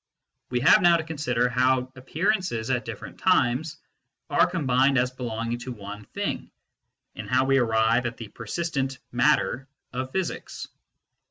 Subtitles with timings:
[0.49, 3.77] We have now to consider how appearances at different times
[4.31, 6.49] are combined as belonging to one" thing/
[7.15, 10.67] and how we arrive at the persistent" matter" of physics.